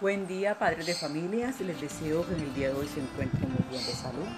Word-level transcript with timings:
Buen 0.00 0.28
día, 0.28 0.56
padres 0.56 0.86
de 0.86 0.94
familias. 0.94 1.60
Les 1.60 1.80
deseo 1.80 2.24
que 2.24 2.32
en 2.34 2.40
el 2.42 2.54
día 2.54 2.68
de 2.68 2.74
hoy 2.74 2.86
se 2.86 3.00
encuentren 3.00 3.50
muy 3.50 3.64
bien 3.68 3.84
de 3.84 3.92
salud. 3.92 4.28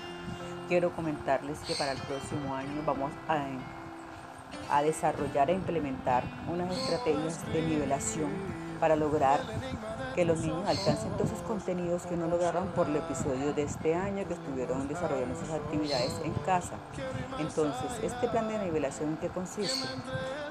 Quiero 0.68 0.90
comentarles 0.96 1.58
que 1.66 1.74
para 1.74 1.92
el 1.92 1.98
próximo 1.98 2.56
año 2.56 2.82
vamos 2.86 3.12
a, 3.28 3.46
a 4.70 4.82
desarrollar 4.82 5.50
e 5.50 5.54
implementar 5.54 6.24
unas 6.48 6.76
estrategias 6.76 7.44
de 7.52 7.62
nivelación 7.62 8.30
para 8.80 8.96
lograr 8.96 9.40
que 10.14 10.24
los 10.24 10.40
niños 10.40 10.66
alcancen 10.66 11.12
todos 11.12 11.30
esos 11.30 11.42
contenidos 11.42 12.02
que 12.06 12.16
no 12.16 12.26
lograron 12.26 12.68
por 12.68 12.88
el 12.88 12.96
episodio 12.96 13.52
de 13.52 13.62
este 13.62 13.94
año 13.94 14.26
que 14.26 14.34
estuvieron 14.34 14.88
desarrollando 14.88 15.38
sus 15.38 15.50
actividades 15.50 16.20
en 16.24 16.32
casa. 16.44 16.74
Entonces, 17.38 17.90
este 18.02 18.28
plan 18.28 18.48
de 18.48 18.58
nivelación 18.58 19.10
en 19.10 19.16
qué 19.18 19.28
consiste? 19.28 19.86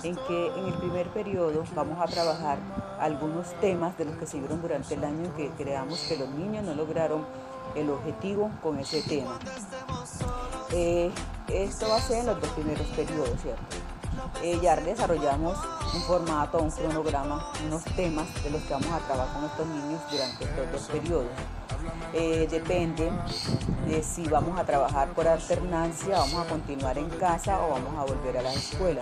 En 0.03 0.15
que 0.15 0.47
en 0.55 0.65
el 0.65 0.73
primer 0.75 1.07
periodo 1.09 1.63
vamos 1.75 1.99
a 1.99 2.05
trabajar 2.05 2.59
algunos 2.99 3.47
temas 3.59 3.97
de 3.97 4.05
los 4.05 4.15
que 4.15 4.27
se 4.27 4.39
vieron 4.39 4.61
durante 4.61 4.93
el 4.93 5.03
año 5.03 5.35
que 5.35 5.49
creamos 5.57 5.99
que 6.07 6.17
los 6.17 6.29
niños 6.29 6.63
no 6.63 6.75
lograron 6.75 7.25
el 7.75 7.89
objetivo 7.89 8.51
con 8.61 8.79
ese 8.79 9.01
tema. 9.01 9.39
Eh, 10.71 11.11
esto 11.47 11.89
va 11.89 11.97
a 11.97 12.01
ser 12.01 12.19
en 12.19 12.27
los 12.27 12.39
dos 12.39 12.49
primeros 12.51 12.87
periodos, 12.87 13.41
¿cierto? 13.41 13.88
Eh, 14.43 14.59
ya 14.61 14.75
desarrollamos 14.75 15.57
un 15.93 16.01
formato, 16.03 16.59
un 16.59 16.71
cronograma, 16.71 17.51
unos 17.65 17.83
temas 17.95 18.27
de 18.43 18.49
los 18.51 18.61
que 18.63 18.73
vamos 18.73 18.91
a 18.91 18.99
trabajar 18.99 19.33
con 19.33 19.45
estos 19.45 19.67
niños 19.67 20.01
durante 20.11 20.43
estos 20.43 20.71
dos 20.71 20.81
periodos. 20.83 21.27
Eh, 22.13 22.47
depende 22.49 23.11
de 23.87 24.03
si 24.03 24.27
vamos 24.27 24.59
a 24.59 24.63
trabajar 24.63 25.09
por 25.09 25.27
alternancia, 25.27 26.17
vamos 26.17 26.45
a 26.45 26.49
continuar 26.49 26.97
en 26.97 27.09
casa 27.09 27.61
o 27.63 27.69
vamos 27.69 27.97
a 27.97 28.03
volver 28.03 28.37
a 28.37 28.41
la 28.41 28.53
escuela. 28.53 29.01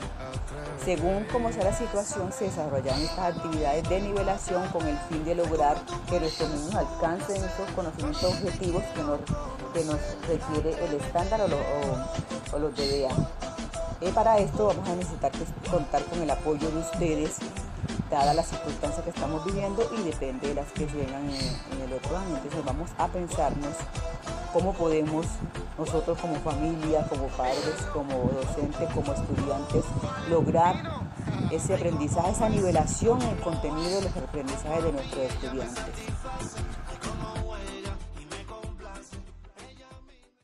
Según 0.83 1.25
cómo 1.31 1.51
sea 1.51 1.63
la 1.63 1.75
situación, 1.75 2.31
se 2.31 2.45
desarrollan 2.45 3.01
estas 3.01 3.35
actividades 3.35 3.87
de 3.89 4.01
nivelación 4.01 4.67
con 4.69 4.85
el 4.87 4.97
fin 5.09 5.23
de 5.23 5.35
lograr 5.35 5.77
que 6.09 6.19
nuestros 6.19 6.49
niños 6.49 6.75
alcancen 6.75 7.37
esos 7.37 7.69
conocimientos 7.75 8.23
objetivos 8.23 8.83
que 8.95 9.03
nos, 9.03 9.19
que 9.73 9.83
nos 9.85 9.99
requiere 10.27 10.85
el 10.85 10.95
estándar 10.95 11.41
o, 11.41 12.55
o 12.55 12.59
los 12.59 12.75
DBA. 12.75 13.46
Eh, 13.99 14.11
para 14.13 14.37
esto 14.37 14.67
vamos 14.67 14.87
a 14.87 14.95
necesitar 14.95 15.31
contar 15.71 16.03
con 16.03 16.21
el 16.21 16.29
apoyo 16.29 16.69
de 16.69 16.77
ustedes, 16.77 17.37
dada 18.11 18.31
la 18.35 18.43
circunstancia 18.43 19.03
que 19.03 19.09
estamos 19.09 19.43
viviendo 19.43 19.89
y 19.97 20.03
depende 20.03 20.49
de 20.49 20.53
las 20.53 20.71
que 20.71 20.85
vengan 20.85 21.27
en, 21.27 21.81
el 21.81 21.93
otro 21.93 22.15
año. 22.15 22.35
Entonces 22.35 22.63
vamos 22.63 22.91
a 22.99 23.07
pensarnos 23.07 23.73
cómo 24.53 24.73
podemos 24.73 25.25
nosotros 25.79 26.15
como 26.19 26.35
familia, 26.35 27.07
como 27.07 27.27
padres, 27.29 27.75
como 27.91 28.29
docentes, 28.35 28.87
como 28.93 29.13
estudiantes, 29.13 29.83
lograr 30.29 30.75
ese 31.51 31.73
aprendizaje, 31.73 32.31
esa 32.31 32.49
nivelación 32.49 33.19
en 33.23 33.29
el 33.29 33.39
contenido 33.39 33.95
de 33.95 34.01
los 34.03 34.15
aprendizajes 34.15 34.83
de 34.83 34.91
nuestros 34.91 35.23
estudiantes. 35.23 35.83